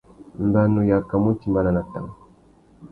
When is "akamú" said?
0.99-1.29